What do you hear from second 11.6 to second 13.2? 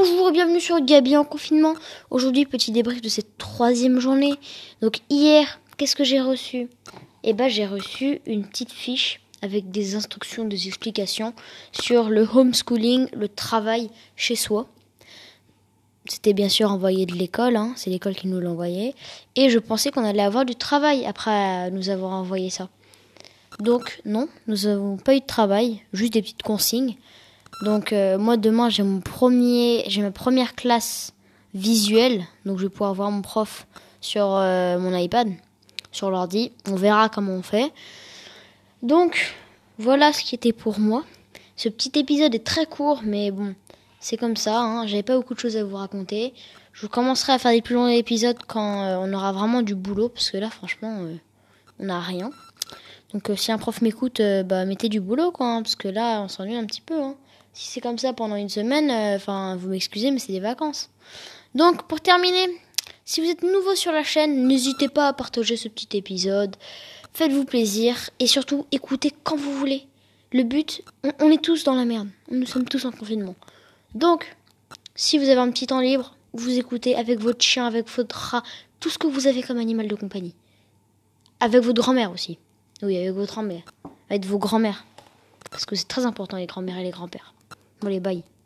sur le homeschooling,